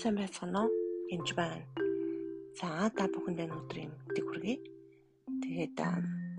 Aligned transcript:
сайн 0.00 0.16
байцгаана 0.16 0.64
уу? 0.64 0.72
Энд 1.12 1.28
байна. 1.36 1.60
За 2.56 2.88
та 2.96 3.04
бүхэндээ 3.12 3.52
өнөөдрийн 3.52 3.92
мэдээ 3.92 4.24
хүргэе. 4.24 4.56
Тэгээд 5.44 5.76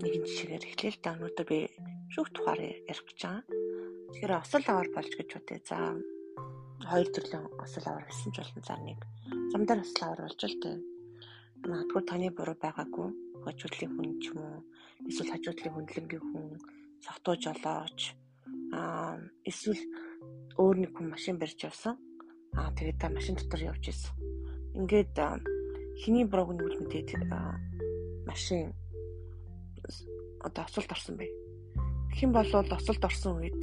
нэгэн 0.02 0.24
жишээгээр 0.26 0.66
эхлэе 0.66 0.90
л 0.90 0.98
да 0.98 1.14
өнөөдөр 1.14 1.46
би 1.46 1.58
шүүх 2.10 2.28
тухаар 2.34 2.58
ярих 2.58 3.06
гэж 3.06 3.18
байгаа. 3.22 3.46
Тэгэхээр 4.10 4.34
осол 4.34 4.64
аваар 4.66 4.90
болж 4.90 5.12
гэж 5.14 5.28
бодъё. 5.30 5.58
За 5.62 5.78
хоёр 6.90 7.08
төрлийн 7.14 7.46
осол 7.62 7.86
аваар 7.86 8.06
байсан 8.10 8.30
ч 8.34 8.36
болно. 8.42 8.62
За 8.66 8.74
нэг 8.82 8.98
замдар 9.54 9.78
осол 9.78 10.02
аваар 10.02 10.22
болж 10.26 10.40
л 10.42 10.58
дээ. 10.58 10.76
Магадгүй 11.62 12.02
таны 12.02 12.28
буруу 12.34 12.58
байгаагүй. 12.58 13.08
Хажуудлын 13.46 13.94
хүн 13.94 14.10
ч 14.18 14.24
юм 14.34 14.42
уу? 14.42 14.58
Эсвэл 15.06 15.38
хажуудлын 15.38 15.74
хүндлэнгийн 15.78 16.24
хүн, 16.34 16.58
согтуу 17.06 17.38
жолооч 17.38 18.10
аа 18.74 19.22
эсвэл 19.46 19.82
өөр 20.58 20.76
нэг 20.82 20.90
хүн 20.98 21.14
машин 21.14 21.38
барьж 21.38 21.62
явсан 21.62 21.94
Аа 22.52 22.68
тэгээд 22.76 22.98
та 23.00 23.08
машин 23.08 23.36
дотор 23.36 23.60
явж 23.64 23.88
исэн. 23.88 24.12
Ингээд 24.76 25.16
хиний 26.00 26.28
брог 26.28 26.52
нүгэл 26.52 26.84
мэдээд 26.84 27.24
машин 28.28 28.76
одоо 30.44 30.64
осолд 30.68 30.92
орсон 30.92 31.16
бай. 31.16 31.30
Хэн 32.12 32.32
бол 32.32 32.52
осолд 32.52 33.02
орсон 33.04 33.40
үед 33.40 33.62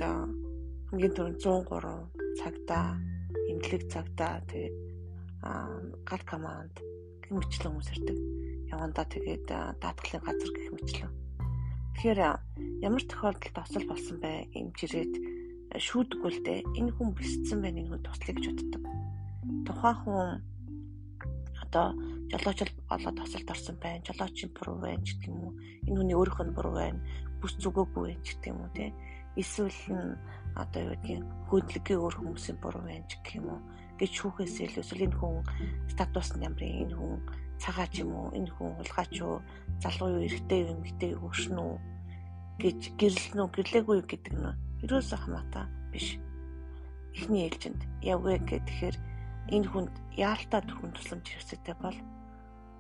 хамгийн 0.90 1.14
түрүүнд 1.14 1.38
103 1.38 2.42
цагтаа 2.42 2.98
эмнэлэг 3.50 3.84
цагтаа 3.94 4.42
тэгээд 4.50 4.78
гал 6.10 6.24
команд 6.26 6.74
гэх 7.22 7.30
мэтлэн 7.30 7.70
хүмүүс 7.70 7.90
ирдэг. 7.94 8.18
Явандаа 8.74 9.06
тэгээд 9.06 9.46
даатгалын 9.82 10.26
газар 10.26 10.50
гэх 10.50 10.70
мэтлэн. 10.74 11.14
Тэгэхээр 11.94 12.20
ямар 12.82 13.04
тохиолдолд 13.06 13.58
осол 13.60 13.86
болсон 13.86 14.18
бай 14.18 14.50
эмчирээд 14.58 15.14
шүүдэггүй 15.78 16.32
л 16.34 16.42
дээ. 16.46 16.60
Энэ 16.80 16.92
хүн 16.98 17.10
бисцсэн 17.14 17.60
байна 17.62 17.80
энэ 17.86 17.92
хүн 17.94 18.04
туслая 18.06 18.34
гэж 18.34 18.46
боддог. 18.50 18.84
Тухайн 19.70 19.98
хүн 20.02 20.30
одоо 21.62 21.86
жолоочл 22.34 22.74
болоод 22.90 23.18
тосолд 23.22 23.50
орсон 23.54 23.78
байна. 23.78 24.06
Жолоочийн 24.08 24.52
буруу 24.58 24.78
байна 24.82 25.04
ч 25.06 25.14
гэх 25.22 25.30
юм 25.30 25.38
уу. 25.46 25.54
Энэ 25.86 25.98
хүний 26.02 26.18
өөрийнх 26.18 26.42
нь 26.42 26.56
буруу 26.58 26.74
байна. 26.74 27.00
Бүс 27.38 27.54
зүгөөгүй 27.62 28.04
байна 28.10 28.24
ч 28.26 28.30
гэх 28.42 28.50
юм 28.50 28.66
уу 28.66 28.72
те. 28.74 28.94
Эсвэл 29.38 29.82
нь 29.94 30.18
одоо 30.58 30.82
юу 30.82 30.94
гэдгийг 30.98 31.24
хөдөлгөгийн 31.54 32.02
өөр 32.02 32.16
хүмүүсийн 32.18 32.58
буруу 32.58 32.84
байна 32.86 33.06
ч 33.06 33.22
гэх 33.22 33.38
юм 33.38 33.48
уу. 33.54 33.62
гэж 34.00 34.12
шүүхээс 34.16 34.56
илүү 34.64 34.80
эсвэл 34.84 35.06
энэ 35.12 35.20
хүн 35.20 35.44
статус 35.92 36.32
нь 36.32 36.48
ямар 36.48 36.64
энэ 36.64 36.96
хүн 36.96 37.20
цагаач 37.60 37.94
юм 38.00 38.16
уу 38.16 38.28
энэ 38.32 38.48
хүн 38.56 38.72
хулгаач 38.80 39.12
юу 39.20 39.44
залуу 39.84 40.10
юу 40.16 40.24
эрэгтэй 40.24 40.60
юу 40.64 40.72
эмэгтэй 40.80 41.10
юу 41.20 41.28
хөшнө 41.28 41.60
үү 41.60 41.78
гэж 42.64 42.80
гэрлэнүү 42.96 43.48
гэрлээгүй 43.52 44.00
гэдэг 44.08 44.34
нь 44.40 44.56
ерөөсөө 44.84 45.20
хамаатай 45.20 45.66
биш. 45.92 46.18
Эхний 47.16 47.48
ээлжинд 47.48 47.82
явгээ 48.06 48.40
гэхээр 48.48 48.98
энэ 49.56 49.68
хүнд 49.70 49.94
яалтаа 50.16 50.62
төрхөн 50.64 50.94
тусламж 50.94 51.26
хэрэгцээтэй 51.28 51.76
бол 51.82 51.98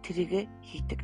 тэрийгэ 0.06 0.41
хийдэг. 0.64 1.02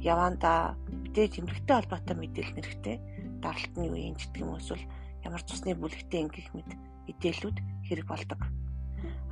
Яванда 0.00 0.76
мэдээж 0.88 1.40
эмгэгтэй 1.40 1.76
холбоотой 1.76 2.16
мэдээлэл 2.16 2.56
нэрхтээ 2.56 2.96
даралтны 3.40 3.86
үеийн 3.90 4.16
ч 4.16 4.28
гэдэг 4.28 4.42
юм 4.44 4.56
эсвэл 4.56 4.84
ямар 5.24 5.42
цусны 5.44 5.72
бүлэгтэй 5.76 6.20
ингэх 6.24 6.48
мэд 6.56 6.70
мэдээллүүд 7.08 7.58
хэрэг 7.88 8.06
болдог. 8.08 8.40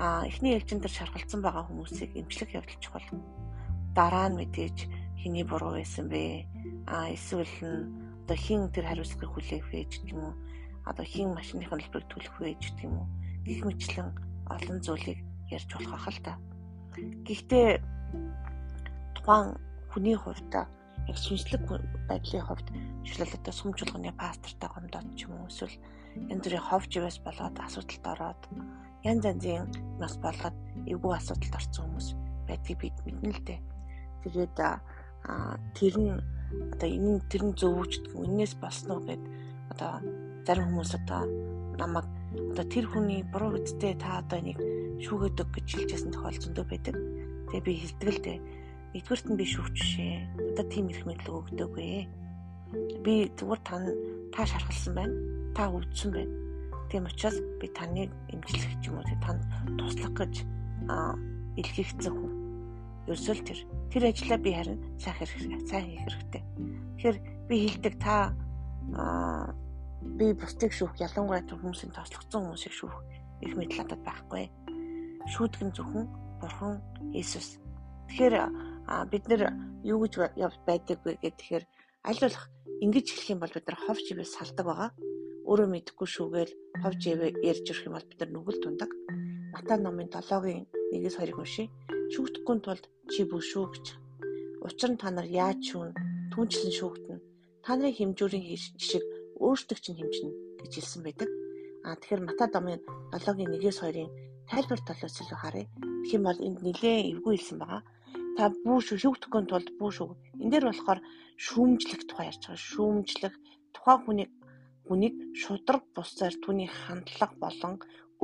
А 0.01 0.25
эхний 0.25 0.57
ээлжин 0.57 0.81
дээр 0.81 0.95
шаргалцсан 0.95 1.41
байгаа 1.45 1.69
хүмүүсийг 1.69 2.17
эмчлэх 2.17 2.57
явдал 2.57 2.81
чухал. 2.81 3.09
Дараа 3.93 4.29
нь 4.29 4.39
мэдээж 4.41 4.89
хиний 5.21 5.45
буруу 5.45 5.77
байсан 5.77 6.09
бэ? 6.09 6.49
А 6.89 7.13
эсвэл 7.13 7.49
нь 7.65 7.93
одоо 8.25 8.37
хин 8.37 8.69
тэр 8.73 8.89
хариуцлагыг 8.89 9.31
хүлээх 9.33 9.67
вэ 9.73 9.85
гэх 9.89 10.05
юм 10.09 10.33
уу? 10.33 10.35
Одоо 10.89 11.05
хийн 11.05 11.37
машины 11.37 11.69
хөндлөлбөрийг 11.69 12.09
төлөх 12.09 12.35
вэ 12.41 12.57
гэдэг 12.57 12.89
юм 12.89 13.05
уу 13.05 13.09
гих 13.45 13.61
мэтлэн 13.65 14.09
олон 14.49 14.79
зүйлийг 14.81 15.21
ярьж 15.53 15.69
болох 15.73 15.95
ах 15.95 16.09
л 16.09 16.21
та. 16.25 16.33
Гэхдээ 17.29 17.69
тухайн 19.17 19.57
хүний 19.93 20.17
хувьд 20.17 20.53
яг 21.09 21.17
сүнслэг 21.17 21.63
байдлын 22.09 22.45
хувьд 22.45 22.69
жишээл 23.05 23.37
одоо 23.37 23.55
сүм 23.55 23.73
чуулганы 23.77 24.13
пастортай 24.17 24.69
гомдоод 24.73 25.09
ч 25.17 25.29
юм 25.29 25.41
уу 25.41 25.49
эсвэл 25.49 25.77
янз 26.33 26.43
бүрийн 26.45 26.67
ховж 26.69 26.91
ивэс 26.97 27.19
болоод 27.25 27.57
асуудалд 27.61 28.05
ороод 28.13 28.41
янз 29.05 29.23
янзын 29.25 29.69
нас 30.01 30.15
болоод 30.21 30.57
эвгүй 30.89 31.13
асуудалд 31.17 31.55
орсон 31.57 31.85
хүмүүс 31.85 32.09
байдгийг 32.49 32.79
бид 32.81 32.97
мэднэ 33.05 33.31
л 33.33 33.43
дээ. 33.47 33.61
Тэгээд 34.25 34.57
тэр 35.77 35.95
нь 36.01 36.13
одоо 36.73 36.89
энэ 36.89 37.21
тэр 37.31 37.43
нь 37.45 37.57
зөвүүчдэг 37.61 38.13
үннээс 38.17 38.55
болсноо 38.61 38.99
гэд 39.05 39.23
одоо 39.73 40.01
зарим 40.49 40.73
хүмүүс 40.73 40.97
одоо 40.97 41.29
намайг 41.77 42.09
одоо 42.57 42.65
тэр 42.65 42.89
хүний 42.89 43.21
буруу 43.21 43.61
үсттэй 43.61 43.93
та 44.01 44.25
одоо 44.25 44.41
нэг 44.41 44.57
шүүгээдэг 45.05 45.49
гэж 45.53 45.69
хэлжсэн 45.77 46.09
тохиол 46.17 46.41
зөндөө 46.41 46.65
байдаг. 46.73 46.97
Тэгээ 47.53 47.67
би 47.69 47.73
хэлдэг 47.77 48.09
л 48.09 48.21
дээ. 48.25 48.39
Нэгдүгürt 48.97 49.27
нь 49.29 49.37
би 49.37 49.45
шүүгч 49.45 49.77
шээ. 49.77 50.17
Одоо 50.57 50.65
тийм 50.73 50.89
их 50.89 51.05
мэдлэг 51.05 51.37
өгдөөгүй. 51.37 51.93
Би 53.05 53.15
зүгээр 53.37 53.61
та 53.61 53.77
та 54.33 54.41
шархалсан 54.49 54.93
байна. 54.97 55.17
Та 55.53 55.69
өвдсөн 55.69 56.11
байна. 56.17 56.33
Тийм 56.89 57.05
учраас 57.05 57.37
би 57.61 57.69
таныг 57.69 58.09
эмчлэх 58.33 58.73
ч 58.81 58.89
юм 58.89 59.05
уу 59.05 59.21
танд 59.21 59.45
туслах 59.77 60.17
гэж 60.17 60.49
илгээгдсэн 61.61 62.15
хүн. 62.17 62.33
Ерөөсөө 63.05 63.37
тэр. 63.45 63.61
Тэр 63.93 64.03
ажлаа 64.09 64.41
би 64.41 64.51
харин 64.57 64.81
сайн 64.97 65.17
хэрэг 65.21 65.69
сайн 65.69 65.85
хийх 65.93 66.05
хэрэгтэй. 66.09 66.43
Тэгэхээр 66.97 67.17
би 67.53 67.55
хэлдэг 67.69 67.95
та 68.01 68.33
аа 68.97 69.53
би 70.03 70.33
бусдыг 70.35 70.73
шүүх 70.73 70.95
ялангуяа 71.03 71.43
хүмүүсийн 71.49 71.95
тослогдсон 71.95 72.47
хүмүүсийг 72.47 72.75
шүүх 72.75 72.97
их 73.43 73.53
мэдл 73.59 73.79
надад 73.83 74.03
байхгүй. 74.07 74.51
Шүүдэг 75.33 75.63
нь 75.67 75.75
зөвхөн 75.75 76.07
Бурхан 76.41 76.79
Иесус. 77.15 77.59
Тэгэхээр 78.09 78.35
бид 79.11 79.25
нэр 79.29 79.43
юу 79.85 79.99
гэж 80.07 80.15
байдаг 80.67 80.99
вэ 81.05 81.19
гэхээр 81.23 81.65
аль 82.07 82.23
болох 82.23 82.45
ингэж 82.81 83.07
хэлэх 83.11 83.33
юм 83.35 83.41
бол 83.43 83.55
бид 83.55 83.67
нар 83.67 83.79
ховч 83.79 84.07
ивээс 84.15 84.33
салдаг 84.39 84.67
байгаа. 84.67 84.91
Өөрөө 85.49 85.69
мэдэхгүй 85.73 86.09
шүүгээл 86.09 86.53
ховч 86.83 87.03
ивээ 87.11 87.43
ярьж 87.43 87.67
ирэх 87.67 87.87
юм 87.91 87.95
бол 87.99 88.07
бид 88.07 88.21
нар 88.23 88.31
нүгэл 88.33 88.63
тундаг. 88.63 88.91
Матай 89.53 89.79
номын 89.83 90.09
7-гийн 90.15 90.67
1-2-ыг 90.95 91.39
уншия. 91.39 91.69
Шүүгдэхгүй 92.15 92.57
тулд 92.63 92.85
чи 93.13 93.27
бүшүү 93.27 93.65
гэж. 93.73 93.87
Учир 94.63 94.91
нь 94.95 95.01
та 95.01 95.11
нар 95.11 95.29
яаж 95.29 95.61
шүүн 95.69 95.91
түнчлэн 96.33 96.73
шүүгдэнэ. 96.73 97.23
Та 97.65 97.77
нарын 97.77 97.97
хэмжүүрийн 97.97 98.45
жишг 98.79 99.05
өөртөө 99.47 99.79
чинь 99.81 99.99
хэмжинэ 99.99 100.33
гэж 100.61 100.73
хэлсэн 100.75 101.03
байдаг. 101.07 101.29
А 101.87 101.97
тэгэхээр 101.97 102.23
Матай 102.27 102.49
домын 102.51 102.81
7-гийн 103.15 103.55
1-ээс 103.55 103.79
2-ын 103.83 104.11
тайлбар 104.51 104.81
талаас 104.85 105.17
илүү 105.23 105.39
харъя. 105.41 105.67
Тэгэх 106.03 106.17
юм 106.17 106.25
бол 106.27 106.41
энд 106.47 106.59
нэлээд 106.65 107.11
эвгүй 107.13 107.35
хэлсэн 107.37 107.59
байгаа. 107.63 107.83
Та 108.37 108.43
бүү 108.65 108.79
шүүгдэхгүй 108.87 109.43
тулд 109.51 109.69
бүү 109.79 109.91
шүүг. 109.97 110.11
Энд 110.43 110.53
дээр 110.53 110.67
болохоор 110.69 111.01
шүүмжлэх 111.47 112.03
тухай 112.07 112.27
ярьж 112.31 112.43
байгаа. 112.47 112.67
Шүүмжлэх 112.71 113.35
тухайн 113.75 114.01
хүний 114.05 114.29
хүнийг 114.89 115.15
шудраг 115.37 115.83
бусаар 115.95 116.35
түүний 116.43 116.69
хандлага 116.81 117.37
болон 117.45 117.75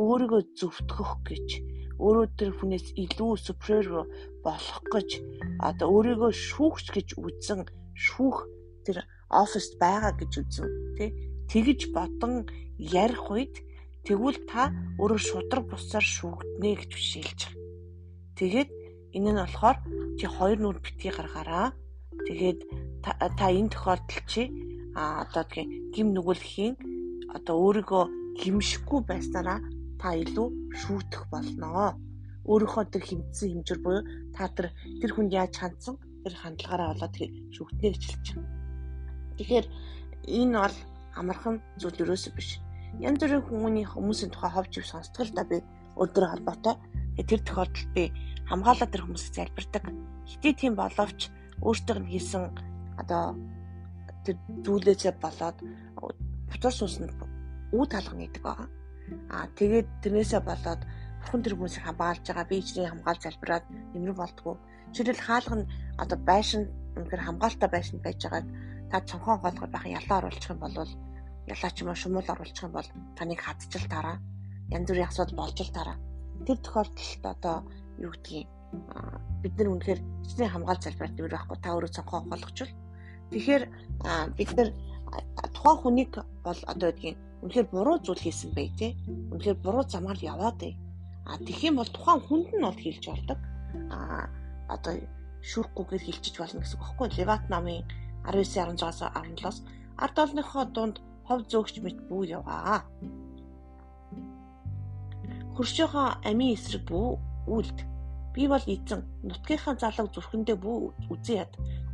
өөрийгөө 0.01 0.43
зөвтгөх 0.59 1.13
гэж 1.29 1.49
өөрөө 2.01 2.27
тэр 2.39 2.51
хүнээс 2.59 2.87
илүү 3.05 3.33
superior 3.47 4.09
болох 4.45 4.81
гэж 4.95 5.09
одоо 5.69 5.87
өөрийгөө 5.95 6.33
шүүгч 6.49 6.87
гэж 6.97 7.09
үзэн 7.21 7.61
шүүх 7.95 8.39
тэр 8.85 8.97
оффист 9.43 9.73
байгаа 9.83 10.13
гэж 10.21 10.33
үзэн 10.43 10.69
тий 10.97 11.11
тэгж 11.51 11.81
бодон 11.97 12.47
ярих 12.79 13.25
үед 13.31 13.55
тэгвэл 14.07 14.41
та 14.51 14.73
өөрөө 15.01 15.21
шудраг 15.29 15.65
бусаар 15.69 16.05
шүүгднэ 16.05 16.71
гэж 16.81 16.91
бишээлж 16.93 17.41
байгаа. 17.49 17.63
Тэгээд 18.39 18.71
энэ 19.17 19.31
нь 19.33 19.41
болохоор 19.41 19.79
чи 20.19 20.27
хоёр 20.27 20.59
нүур 20.61 20.79
битгий 20.85 21.13
гаргаараа 21.15 21.69
тэгээд 22.27 22.61
та 23.05 23.45
энэ 23.59 23.73
тохиолдолд 23.73 24.27
чи 24.33 24.43
а 24.95 25.25
одоо 25.25 25.45
тийм 25.53 25.69
гим 25.95 26.09
нүгэлхийн 26.13 26.75
одоо 27.37 27.57
өөрийгөө 27.65 28.05
гимшихгүй 28.41 29.01
байснараа 29.11 29.59
та 30.01 30.09
илүү 30.23 30.49
шүүтэх 30.81 31.23
болноо. 31.33 31.95
Өөрийнхөө 32.51 32.85
тэр 32.93 33.03
хэмжсэн 33.09 33.49
хэмжэр 33.51 33.79
буюу 33.83 34.03
та 34.37 34.51
тэр 34.55 34.67
тэр 35.01 35.11
хүнд 35.15 35.33
яаж 35.33 35.55
хандсан 35.59 35.97
тэр 36.23 36.35
хандлагаараа 36.43 36.93
болоод 36.93 37.17
шүүгтнэ 37.55 37.89
гэж 37.91 38.03
хэлж 38.07 38.27
байна. 38.35 38.64
Тэгэхээр 39.39 39.67
энэ 40.29 40.59
бол 40.59 40.77
амархан 41.19 41.57
зүйл 41.81 42.03
ерөөсөө 42.03 42.33
биш. 42.35 42.61
Янз 43.03 43.19
бүрийн 43.19 43.43
хүмүүний 43.43 43.87
хүмүүсийн 43.87 44.31
тухай 44.31 44.51
ховж 44.55 44.73
ив 44.79 44.87
сонсдог 44.87 45.27
л 45.27 45.35
да 45.35 45.45
би 45.45 45.59
өдөр 45.99 46.31
холбоотой. 46.31 46.77
Тэр 47.19 47.41
тохиолдолд 47.43 47.91
би 47.95 48.11
хамгаалаад 48.51 48.91
тэр 48.91 49.03
хүмүүсийг 49.07 49.35
залбирдаг. 49.35 49.85
Хитээ 50.31 50.55
тийм 50.55 50.75
боловч 50.79 51.31
өөртөө 51.63 51.97
нь 52.03 52.11
хийсэн 52.11 52.45
одоо 52.99 53.35
тэр 54.25 54.37
зүйлээсээ 54.65 55.15
болоод 55.23 55.59
бутар 56.51 56.75
сүнсэнд 56.75 57.13
үе 57.75 57.87
талга 57.91 58.15
нэгдэг 58.15 58.43
байгаа. 58.43 58.69
Аа 59.35 59.47
тэгээд 59.59 59.89
тэрнээсээ 60.03 60.43
болоод 60.47 60.83
бүхэн 61.21 61.43
тэр 61.43 61.55
хүмүүсийг 61.57 61.85
хамгаалж 61.85 62.25
байгаа 62.27 62.47
би 62.51 62.57
ичний 62.63 62.89
хамгаалж 62.89 63.21
залбираад 63.25 63.65
нэмэр 63.93 64.15
болдгоо. 64.15 64.55
Жишээлбэл 64.95 65.27
хаалга 65.27 65.57
нь 65.59 65.71
одоо 66.03 66.19
байшин 66.31 66.63
үнэхээр 66.97 67.27
хамгаалалтаа 67.27 67.71
байшин 67.73 67.99
байж 68.01 68.19
байгаад 68.23 68.49
та 68.95 69.01
цонхоо 69.03 69.43
голгор 69.43 69.71
байх 69.75 69.87
ялаа 69.91 70.19
оруулах 70.23 70.51
юм 70.55 70.59
бол 70.63 70.77
ялаа 71.51 71.71
ч 71.75 71.83
юм 71.83 71.91
уу 71.91 71.99
шумуул 71.99 72.31
оруулах 72.31 72.63
юм 72.63 72.73
бол 72.79 72.89
таныг 73.19 73.41
хадчил 73.43 73.87
тараа 73.91 74.23
янз 74.71 74.87
бүрийн 74.87 75.11
асуудал 75.11 75.35
болж 75.35 75.59
л 75.59 75.75
тараа. 75.75 75.99
Тэр 76.47 76.59
тохиолдолд 76.63 77.25
одоо 77.35 77.57
юу 77.99 78.15
гэдгийг 78.15 78.47
бид 79.43 79.55
нар 79.59 79.69
үнэхээр 79.75 80.01
эцний 80.23 80.47
хамгаалт 80.47 80.83
залбирт 80.87 81.19
юу 81.19 81.27
байхгүй 81.27 81.59
та 81.59 81.75
өөрөө 81.75 81.91
цонхоо 81.91 82.21
болгочвол 82.31 82.73
тэгэхээр 83.35 83.65
бид 84.39 84.51
нар 84.55 84.69
тухайн 85.59 85.79
хүнийг 85.83 86.13
бол 86.47 86.61
одоо 86.71 86.89
гэдгийг 86.95 87.17
үнэхээр 87.43 87.69
буруу 87.75 87.99
зүйл 87.99 88.23
хийсэн 88.23 88.51
бай 88.55 88.71
тээ 88.79 88.95
үнэхээр 89.35 89.59
буруу 89.59 89.85
замаар 89.91 90.19
яваад 90.23 90.57
бай. 90.63 90.79
А 91.27 91.35
тэгэх 91.43 91.67
юм 91.67 91.77
бол 91.83 91.91
тухайн 91.91 92.21
хүнд 92.23 92.49
нь 92.55 92.63
бол 92.63 92.79
хилж 92.79 93.05
болдог. 93.11 93.39
А 93.91 94.31
одоо 94.71 94.95
шүүхгүйгээр 95.51 96.07
хилчиж 96.07 96.35
болно 96.39 96.63
гэсэн 96.63 96.79
үг 96.79 96.83
байхгүй. 96.83 97.09
Леват 97.19 97.45
намын 97.51 97.83
19-16-аас 98.25 99.01
17-аас 99.03 99.59
ард 100.05 100.17
олныхоо 100.25 100.65
дунд 100.75 100.97
хов 101.27 101.41
зөөгч 101.51 101.77
мэт 101.85 101.99
бүү 102.09 102.23
яваа 102.39 102.85
хөршөөхөө 105.55 106.07
амийн 106.31 106.55
эсрэг 106.57 106.83
бүү 106.91 107.09
үлд 107.57 107.79
би 108.35 108.43
бол 108.51 108.67
эзэн 108.75 109.01
нутгийнхаа 109.29 109.75
залаг 109.79 110.11
зүрхэндээ 110.11 110.59
бүү 110.59 110.77
үзэн 111.15 111.37
яд 111.45 111.53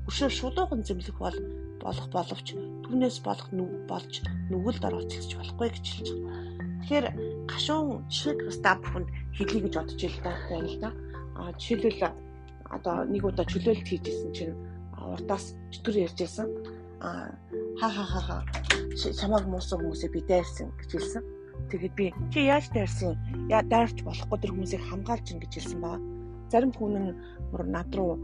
өшөө 0.09 0.31
шулуухан 0.39 0.81
зэмлэх 0.87 1.19
бол 1.21 1.37
болох 1.85 2.09
боловч 2.17 2.57
түүнээс 2.85 3.19
болох 3.27 3.49
нүг 3.53 3.73
болж 3.91 4.25
нүгэлд 4.49 4.87
орооч 4.89 5.13
гэж 5.13 5.31
болохгүй 5.37 5.69
гэж 5.77 5.87
хэлж 5.93 6.09
байгаа. 6.17 6.43
Тэгэхээр 6.81 7.07
гашуун 7.51 8.01
шиг 8.09 8.39
ста 8.49 8.81
бүхэнд 8.81 9.09
хэлхий 9.37 9.61
гэж 9.61 9.75
бодож 9.77 10.01
та 10.25 10.33
байна 10.49 10.69
л 10.73 10.79
да. 10.81 10.91
А 11.37 11.53
жишээлбэл 11.61 12.17
одоо 12.77 12.97
нэг 13.05 13.23
удаа 13.29 13.45
чөлөөлт 13.45 13.87
хийжсэн 13.87 14.33
чинь 14.33 14.57
урдаас 15.01 15.57
чөтгөр 15.73 15.97
ярьжсэн. 16.07 16.49
А 17.01 17.33
ха 17.81 17.89
ха 17.89 18.05
ха 18.05 18.21
ха 18.21 18.39
чамайг 19.21 19.47
муусан 19.49 19.81
хүмүүсээ 19.81 20.11
би 20.13 20.21
дайрсан 20.29 20.69
гэж 20.77 20.91
хэлсэн. 20.93 21.23
Тэгэхэд 21.71 21.95
би 21.97 22.07
чи 22.33 22.41
яаж 22.45 22.69
дайрсан? 22.77 23.17
Яа 23.49 23.63
дайрч 23.65 24.05
болохгүй 24.05 24.39
тэр 24.41 24.53
хүмүүсийг 24.53 24.83
хамгаалж 24.85 25.27
ин 25.33 25.41
гэж 25.41 25.53
хэлсэн 25.57 25.81
баа. 25.81 25.97
Зарим 26.53 26.73
хүн 26.77 26.95
нь 27.01 27.13
над 27.73 27.91
руу 27.97 28.21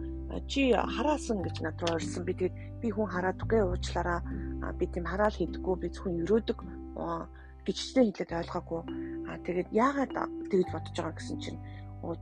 чи 0.50 0.76
хараасан 0.76 1.40
гэж 1.40 1.56
над 1.64 1.81
руу 1.81 1.96
орсон. 1.96 2.25
Би 2.28 2.32
тэгээд 2.37 2.56
би 2.82 2.88
хүн 2.93 3.08
хараадгүй 3.08 3.61
уучлаараа 3.64 4.20
би 4.76 4.84
тийм 4.93 5.05
хараал 5.08 5.32
хийдэггүй 5.32 5.75
би 5.81 5.88
зөвхөн 5.94 6.20
өрөөдөг 6.28 6.58
гэжтэй 7.64 8.05
хэлээд 8.12 8.38
ойлгоогүй. 8.40 8.81
Аа 9.31 9.38
тэгээд 9.46 9.69
яагаад 9.73 10.12
тэгж 10.50 10.69
бодож 10.75 10.96
байгаа 10.96 11.17
гэсэн 11.17 11.38
чинь 11.40 11.61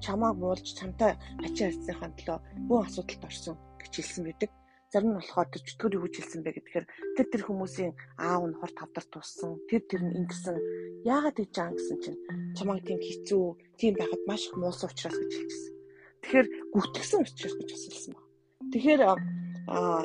чамааг 0.04 0.36
буулж 0.38 0.66
чамтай 0.78 1.18
ачаа 1.44 1.68
харьцсныхаа 1.68 2.10
төлөө 2.16 2.38
бүх 2.68 2.80
асуудалд 2.86 3.24
орсон 3.28 3.56
гэж 3.84 3.92
хэлсэн 4.00 4.24
байдаг 4.26 4.50
зарим 4.94 5.10
нь 5.10 5.18
болохоор 5.18 5.48
тэр 5.50 5.62
чөтгөр 5.66 5.96
юу 5.98 6.04
гэж 6.06 6.14
хэлсэн 6.22 6.40
бэ 6.46 6.50
гэхээр 6.54 6.86
тэр 7.18 7.26
тэр 7.26 7.42
хүмүүсийн 7.50 7.92
аав 8.14 8.42
нь 8.46 8.58
хор 8.58 8.72
тавдар 8.78 9.04
туссан 9.10 9.58
тэр 9.66 9.82
тэр 9.90 10.02
нь 10.06 10.16
ингэсэн 10.22 10.56
яагаад 11.02 11.34
гэж 11.34 11.50
байгаа 11.50 11.74
гэсэн 11.74 11.98
чинь 11.98 12.18
чамайг 12.54 12.86
тийм 12.86 13.00
хэцүү 13.02 13.44
тийм 13.74 13.92
байхад 13.98 14.22
маш 14.30 14.42
их 14.46 14.54
муусан 14.54 14.86
учраас 14.94 15.18
гэж 15.18 15.32
хэлчихсэн. 15.34 15.74
Тэгэхээр 16.22 16.46
гүтгсэн 16.72 17.20
учраас 17.26 17.54
гэж 17.58 17.68
асуулсан 17.74 18.12
баг. 18.14 18.26
Тэгэхээр 18.70 19.00
а 19.02 19.12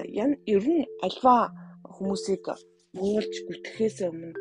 ер 0.10 0.66
нь 0.66 0.90
альва 1.06 1.54
хүмүүсийг 1.86 2.44
муулж 2.98 3.34
гүтгэхээс 3.46 3.98
өмнө 4.10 4.34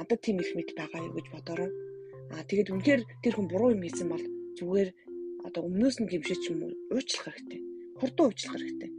надад 0.00 0.20
тийм 0.24 0.40
их 0.40 0.50
мэд 0.56 0.72
байгаа 0.72 1.00
юу 1.04 1.12
гэж 1.12 1.26
бодороо. 1.28 1.70
А 2.32 2.40
тэгээд 2.48 2.72
үнэхээр 2.72 3.02
тэр 3.20 3.34
хүн 3.36 3.48
буруу 3.52 3.76
юм 3.76 3.84
хийсэн 3.84 4.08
бол 4.08 4.24
зүгээр 4.56 4.88
одоо 5.44 5.62
өмнөөс 5.68 5.96
нь 6.00 6.08
гимшиж 6.08 6.42
юм 6.48 6.64
уу 6.64 6.72
уучлах 6.94 7.36
хэрэгтэй. 7.36 7.73
Хурдан 7.98 8.26
уучлах 8.26 8.54
хэрэгтэй 8.54 8.90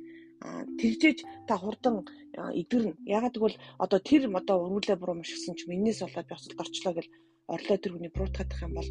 тэгжээж 0.80 1.20
та 1.48 1.58
хурдан 1.58 2.06
эдгэрнэ. 2.36 2.94
Ягаад 3.18 3.36
гэвэл 3.36 3.58
одоо 3.80 4.00
тэр 4.00 4.30
одоо 4.30 4.58
өрүүлээ 4.66 4.98
буруу 5.00 5.18
машигсан 5.20 5.56
ч 5.56 5.66
минээс 5.68 6.00
болоод 6.04 6.28
би 6.28 6.34
осолд 6.36 6.60
орчлоо 6.62 6.94
гэж 6.96 7.08
орлоо 7.54 7.78
тэр 7.80 7.92
хүний 7.94 8.12
буруутгах 8.14 8.62
юм 8.66 8.74
бол 8.78 8.90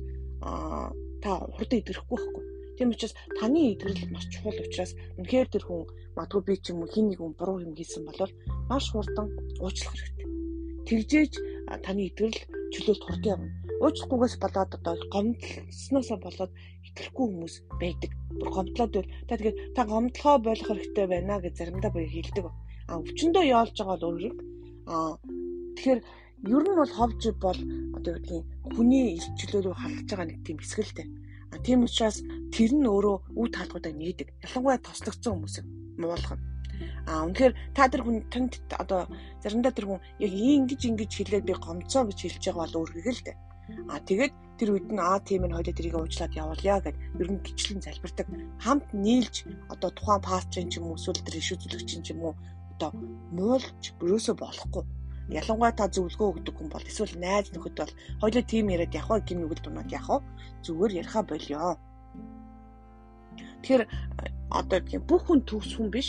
та 1.22 1.30
хурдан 1.54 1.78
эдгэрэхгүй 1.80 2.16
байхгүй. 2.18 2.44
Тийм 2.74 2.90
учраас 2.90 3.14
таны 3.38 3.60
эдгэрэл 3.72 4.10
маш 4.10 4.26
чухал 4.32 4.58
учраас 4.58 4.92
үнэхээр 5.18 5.48
тэр 5.50 5.64
хүн 5.66 5.86
магадгүй 6.16 6.42
би 6.42 6.54
ч 6.58 6.64
юм 6.72 6.82
уу 6.82 6.90
хин 6.90 7.06
нэг 7.08 7.20
хүн 7.22 7.34
буруу 7.38 7.62
юм 7.62 7.74
хийсэн 7.78 8.02
бол 8.08 8.32
маш 8.70 8.84
хурдан 8.90 9.28
уучлах 9.62 9.94
хэрэгтэй. 9.94 10.26
Тэгжээж 10.88 11.32
таны 11.86 12.10
эдгэрэл 12.10 12.40
чөлөөлт 12.74 13.04
хурдан 13.04 13.30
явна. 13.34 13.50
Уучлахгүйгээс 13.84 14.36
болоод 14.42 14.70
одоо 14.74 14.94
гомдлсноосоо 15.12 16.18
болоод 16.18 16.52
итгэхгүй 16.88 17.26
хүмүүс 17.30 17.54
байдаг. 17.78 18.10
Бүр 18.38 18.50
гомдлоод 18.54 18.92
байл. 18.94 19.10
Та 19.28 19.36
тэгээд 19.38 19.58
та 19.76 19.82
гомдлохоо 19.84 20.36
болох 20.38 20.68
хэрэгтэй 20.68 21.06
байна 21.06 21.40
гэж 21.40 21.54
заримдаа 21.56 21.90
бүр 21.94 22.06
хэлдэг. 22.10 22.46
А 22.88 22.92
өвчнөдөө 23.00 23.44
яолж 23.56 23.74
байгаа 23.78 23.96
бол 23.96 24.08
өөрийг 24.10 24.36
а 24.86 25.16
тэгэхээр 25.76 26.00
ер 26.44 26.64
нь 26.68 26.76
бол 26.76 26.92
ховж 26.92 27.22
бол 27.40 27.60
одоо 27.96 28.12
юу 28.12 28.20
гэдгийг 28.20 28.44
хүний 28.76 29.16
илчлөө 29.16 29.60
рүү 29.64 29.76
халдж 29.80 30.08
байгаа 30.12 30.28
нэг 30.28 30.38
тийм 30.44 30.58
хэсгэлтэй. 30.60 31.06
А 31.52 31.56
тийм 31.64 31.88
учраас 31.88 32.18
тэр 32.52 32.72
нь 32.76 32.84
өөрөө 32.84 33.16
үе 33.40 33.48
таалгуудаа 33.48 33.92
нээдэг. 33.96 34.28
Ялангуяа 34.44 34.78
тослогдсон 34.84 35.32
хүмүүс 35.32 35.56
муулах. 35.96 36.36
А 37.08 37.24
үнэхээр 37.24 37.54
та 37.76 37.88
тэр 37.88 38.02
хүн 38.04 38.18
танд 38.28 38.52
одоо 38.82 39.08
заримдаа 39.40 39.72
тэр 39.72 39.86
хүн 39.88 40.00
яг 40.20 40.32
ингэж 40.34 40.80
ингэж 40.84 41.12
хэлээд 41.14 41.48
би 41.48 41.54
гомцоо 41.56 42.02
гэж 42.10 42.18
хэлж 42.20 42.42
байгаа 42.44 42.64
бол 42.66 42.78
өөргөө 42.82 43.12
л 43.14 43.24
дээ. 43.24 43.36
А 43.88 43.96
тэгээд 44.04 44.34
тэр 44.64 44.80
үед 44.80 44.88
нь 44.88 44.96
аа 44.96 45.20
тийм 45.20 45.44
нь 45.44 45.52
хоёул 45.52 45.76
тэрийг 45.76 45.96
уучлаад 46.00 46.32
явуулъя 46.32 46.80
гэд 46.80 46.96
ер 47.20 47.28
нь 47.28 47.44
гिचлэн 47.44 47.84
залбирдаг. 47.84 48.26
Хамт 48.64 48.88
нийлж 48.96 49.44
одоо 49.68 49.90
тухайн 49.92 50.24
пастрын 50.24 50.72
ч 50.72 50.80
юм 50.80 50.88
уу 50.88 50.96
эсвэл 50.96 51.20
тэр 51.20 51.36
иш 51.36 51.52
үзүүлэгч 51.52 52.08
юм 52.16 52.20
уу 52.24 52.34
одоо 52.72 52.90
муулж 53.36 53.82
өрөөсөө 54.00 54.34
болохгүй. 54.40 54.84
Ялангуяа 55.36 55.76
та 55.76 55.84
зөвлөгөө 55.92 56.28
өгдөг 56.32 56.54
хүн 56.56 56.68
бол 56.72 56.88
эсвэл 56.88 57.14
найз 57.20 57.52
нөхөд 57.52 57.76
бол 57.76 57.92
хоёул 58.24 58.44
тийм 58.48 58.72
яриад 58.72 58.96
явах 58.96 59.20
гин 59.28 59.44
нүгэл 59.44 59.64
дунаад 59.64 59.92
явах 59.92 60.24
зүгээр 60.64 60.92
яриха 61.00 61.20
болио. 61.28 61.76
Тэгэхээр 63.60 63.82
одоо 64.48 64.78
бүх 65.08 65.22
хүн 65.28 65.40
төгс 65.44 65.70
хүн 65.76 65.88
биш 65.92 66.08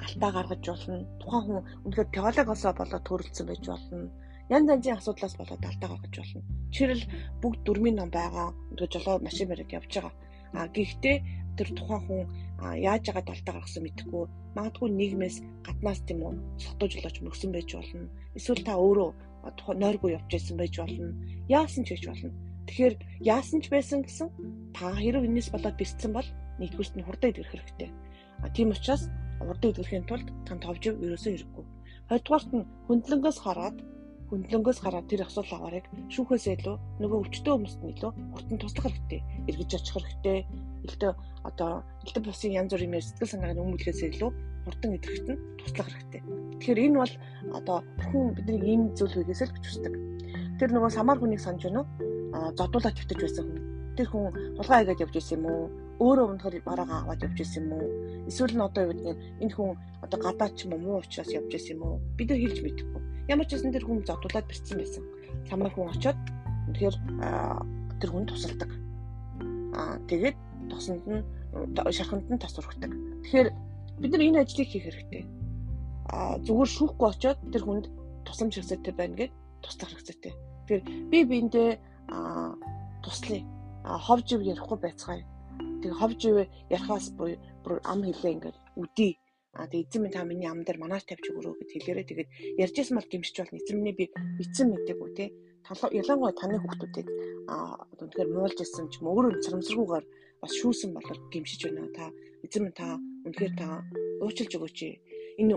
алтаа 0.00 0.30
гаргаж 0.32 0.64
болно. 0.72 1.04
Тухайн 1.20 1.44
хүн 1.44 1.60
үнэхээр 1.84 2.08
теологоосоо 2.16 2.72
болоод 2.80 3.04
төрөлцсөн 3.04 3.46
байж 3.48 3.64
болно 3.68 4.08
янз 4.50 4.68
янзын 4.74 4.98
асуудлаас 4.98 5.34
болоод 5.38 5.62
алдаа 5.64 5.88
гаргаж 5.90 6.14
болно. 6.18 6.42
Жишээл 6.74 7.04
бүгд 7.42 7.60
дөрмийн 7.66 7.96
ном 7.98 8.10
байгаа. 8.10 8.48
Өнөөдөр 8.70 8.90
жолоо 8.94 9.16
машин 9.22 9.48
бариад 9.48 9.70
явж 9.78 9.90
байгаа. 9.94 10.14
А 10.58 10.66
гэхдээ 10.66 11.16
тэр 11.56 11.68
тухайн 11.78 12.02
хүн 12.06 12.22
яаж 12.82 13.02
яагаад 13.10 13.30
алдаа 13.30 13.54
гаргасан 13.54 13.82
мэдэхгүй. 13.86 14.24
Магадгүй 14.58 14.88
нийгмээс 14.90 15.36
гаднаас 15.66 16.00
тийм 16.02 16.20
үү 16.26 16.34
сотож 16.58 16.90
жолооч 16.98 17.16
мөсөн 17.22 17.50
байж 17.54 17.68
болно. 17.78 18.10
Эсвэл 18.34 18.66
та 18.66 18.74
өөрөө 18.74 19.10
нойргүй 19.82 20.10
явж 20.18 20.28
байсан 20.34 20.56
байж 20.58 20.74
болно. 20.82 21.14
Яасан 21.46 21.84
ч 21.86 21.94
гэж 21.94 22.04
болно. 22.10 22.30
Тэгэхээр 22.66 22.94
яасан 23.22 23.58
ч 23.62 23.66
байсан 23.70 24.02
гэсэн 24.02 24.28
та 24.74 24.90
хэрэг 24.98 25.24
энэс 25.26 25.48
болоод 25.54 25.78
бэлдсэн 25.78 26.12
бол 26.14 26.28
нэгдүгüрт 26.58 26.94
нь 26.98 27.06
хурдан 27.06 27.30
идэх 27.30 27.50
хэрэгтэй. 27.50 27.90
А 28.42 28.48
тийм 28.50 28.74
учраас 28.74 29.06
хурдан 29.38 29.70
идэхийн 29.70 30.04
тулд 30.06 30.28
тань 30.46 30.62
товж 30.62 30.82
ерөөсөө 30.90 31.32
хэрэггүй. 31.34 31.64
Хоёрдугаарт 32.10 32.50
нь 32.54 32.68
хөндлөнгөөс 32.86 33.38
хараад 33.42 33.76
хөндлөнгөөс 34.30 34.78
гараад 34.86 35.10
тэр 35.10 35.26
асуулт 35.26 35.50
аваарыг 35.50 35.86
шүүхээс 36.14 36.46
илүү 36.54 36.76
нөгөө 37.02 37.18
өвчтөө 37.18 37.50
хүмүүст 37.50 37.80
нь 37.82 37.90
илүү 37.98 38.10
хурдан 38.30 38.58
туслах 38.62 38.86
хэрэгтэй. 38.86 39.20
эргэж 39.50 39.70
очих 39.74 39.94
хэрэгтэй. 39.98 40.38
Илтээ 40.86 41.12
одоо 41.42 41.82
илтээ 42.06 42.22
бусын 42.22 42.54
янз 42.54 42.70
бүрийн 42.70 42.94
сэтгэл 42.94 43.26
санааны 43.26 43.58
хүмүүлгээс 43.58 44.00
илүү 44.06 44.30
хурдан 44.70 44.90
идэвхт 44.94 45.26
нь 45.34 45.42
туслах 45.58 45.90
хэрэгтэй. 45.90 46.22
Тэгэхээр 46.62 46.84
энэ 46.86 46.98
бол 47.02 47.14
одоо 47.58 47.78
хүн 48.06 48.26
бидний 48.38 48.62
ийм 48.70 48.82
зүйл 48.94 49.18
хийгээс 49.18 49.42
л 49.50 49.54
гэж 49.58 49.64
үздэг. 49.66 49.94
Тэр 50.62 50.70
нөгөө 50.78 50.90
самар 50.94 51.18
хүнийг 51.18 51.42
санаж 51.42 51.66
байна 51.66 51.82
уу? 51.82 51.88
А 52.30 52.54
зодуулаад 52.54 52.94
твтэж 53.02 53.18
байсан 53.18 53.44
хүн. 53.50 53.60
Тэр 53.98 54.08
хүн 54.14 54.30
хулгай 54.62 54.78
хийгээд 54.86 55.02
явж 55.10 55.14
исэн 55.18 55.42
юм 55.42 55.44
уу? 55.50 55.66
Өөрөө 55.98 56.26
өнөхөр 56.38 56.54
бараагаа 56.62 57.02
аваад 57.02 57.26
явж 57.26 57.38
исэн 57.42 57.66
юм 57.66 57.82
уу? 57.82 57.88
Эсвэл 58.30 58.54
нь 58.54 58.62
одоо 58.62 58.82
юу 58.86 58.94
гэдэг 58.94 59.18
энэ 59.42 59.54
хүн 59.58 59.74
одоо 60.06 60.18
гадаа 60.22 60.48
ч 60.54 60.70
юм 60.70 60.78
уу 60.78 60.80
муу 60.86 61.02
учраас 61.02 61.34
явж 61.34 61.50
исэн 61.50 61.74
юм 61.74 61.82
уу? 61.82 61.96
Бид 62.14 62.30
нар 62.30 62.38
хэлж 62.38 62.58
мэдэхгүй 62.62 63.00
Ямар 63.30 63.46
ч 63.46 63.54
байсан 63.54 63.70
тэр 63.70 63.86
хүн 63.86 64.02
зодуулаад 64.02 64.46
бэрцсэн 64.50 64.74
байсан. 64.82 65.04
Самар 65.46 65.70
хүн 65.70 65.94
очоод 65.94 66.18
тэгэхээр 66.74 66.96
тэр 68.02 68.10
хүн 68.10 68.26
тусалдаг. 68.26 68.70
Аа 69.78 70.02
тэгээд 70.10 70.36
тосонд 70.66 71.06
нь 71.06 71.22
шарханд 71.94 72.26
нь 72.26 72.42
тас 72.42 72.58
урагдаг. 72.58 72.90
Тэгэхээр 72.90 73.48
бид 74.02 74.10
нар 74.10 74.26
энэ 74.26 74.42
ажлыг 74.42 74.66
хийх 74.66 74.82
хэрэгтэй. 74.82 75.22
Аа 76.10 76.42
зүгээр 76.42 76.70
шүүхгүй 76.74 77.06
очоод 77.06 77.38
тэр 77.54 77.62
хүнд 77.62 77.86
тусламж 78.26 78.54
хэрэгтэй 78.58 78.94
байна 78.98 79.14
гэж 79.14 79.30
туслах 79.62 79.94
хэрэгтэй. 79.94 80.34
Тэгэхээр 80.66 80.82
би 81.14 81.18
биэндээ 81.30 81.70
аа 82.10 82.58
туслая. 83.06 83.46
Аа 83.86 83.98
ховж 84.10 84.26
ив 84.34 84.42
ярихгүй 84.42 84.78
байцгаая. 84.82 85.22
Тэгээ 85.86 86.00
ховж 86.02 86.20
ив 86.26 86.36
ярихаас 86.66 87.14
бүр 87.14 87.78
ам 87.86 88.02
хэлээ 88.02 88.34
ингээд 88.34 88.58
үдий 88.74 89.22
А 89.52 89.66
тэгээ 89.66 89.86
эзэн 89.86 90.02
минь 90.02 90.14
та 90.14 90.22
миний 90.24 90.46
ам 90.46 90.62
дээр 90.62 90.78
манаас 90.78 91.04
тавьж 91.06 91.26
өгөрөө 91.30 91.54
гэд 91.58 91.70
хэлээрээ 91.74 92.06
тэгээд 92.08 92.30
ярьжсэн 92.62 92.94
мал 92.94 93.10
гимшиж 93.10 93.36
бол 93.42 93.58
эзэн 93.58 93.78
минь 93.82 93.98
би 93.98 94.06
эзэн 94.42 94.68
мэдээгүй 94.70 95.10
те 95.18 95.24
ялангуяа 96.00 96.34
таны 96.38 96.56
хүүхдүүдийг 96.58 97.08
а 97.50 97.54
үнэхээр 97.98 98.30
муулж 98.34 98.58
исэн 98.62 98.86
ч 98.92 98.94
өөрөө 99.02 99.42
царамсаргүйгээр 99.44 100.06
бас 100.42 100.52
шүүсэн 100.58 100.90
болол 100.94 101.20
гимшиж 101.32 101.60
байна. 101.66 101.90
Та 101.98 102.04
эзэн 102.46 102.62
минь 102.64 102.78
та 102.78 102.86
үнэхээр 103.26 103.54
та 103.58 103.66
уучлж 104.22 104.52
өгөөч. 104.56 104.78
Энэ 105.40 105.54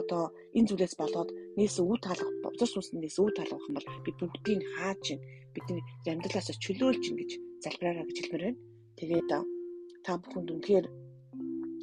одоо 0.00 0.22
энэ 0.56 0.68
зүйлээс 0.68 0.94
болоод 1.00 1.30
нээс 1.58 1.76
үе 1.80 1.98
таалах 2.04 2.30
бузар 2.42 2.70
сүнснээс 2.72 3.16
үе 3.22 3.32
таалах 3.36 3.68
юм 3.68 3.74
бол 3.76 3.88
би 4.04 4.10
бүгдийг 4.20 4.60
хааж 4.76 4.98
чинь 5.06 5.22
бидний 5.54 5.82
амьдралаас 6.08 6.48
чөлөөлж 6.64 7.00
чинь 7.04 7.20
гэж 7.20 7.30
залбираараа 7.64 8.06
гэж 8.08 8.16
хэлмээр 8.18 8.44
байна. 8.44 8.60
Тэгээд 8.98 9.28
та 10.04 10.12
бүхэнд 10.22 10.50
үнэхээр 10.54 10.86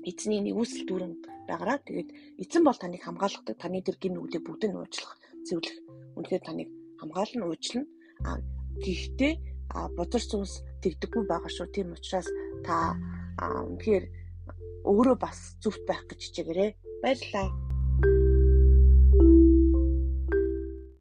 эзний 0.05 0.41
нэгүсэл 0.45 0.85
дүүрэн 0.85 1.13
байгаараа. 1.49 1.81
Тэгээд 1.81 2.09
эзэн 2.41 2.63
бол 2.63 2.77
таныг 2.77 3.01
хамгаалдаг 3.03 3.57
таны 3.57 3.81
тэр 3.81 3.97
гин 3.97 4.13
нүглээ 4.15 4.41
бүгдийг 4.45 4.71
нь 4.71 4.79
уучлах 4.79 5.17
зөвлөх. 5.49 5.75
Үнэхээр 6.17 6.43
таныг 6.45 6.69
хамгаална 7.01 7.45
уучлна. 7.49 7.83
А 8.23 8.39
гэхдээ 8.79 9.33
бузар 9.97 10.23
сүнс 10.23 10.63
тэгдэггүй 10.85 11.23
байгаа 11.25 11.51
шүү. 11.51 11.67
Тийм 11.73 11.97
учраас 11.97 12.29
та 12.61 12.93
үнэхээр 13.41 14.05
өөрөө 14.85 15.17
бас 15.17 15.57
зүвт 15.59 15.83
байх 15.89 16.05
гэж 16.05 16.19
хичээгээрэй. 16.21 16.71
Баярлалаа 17.01 17.64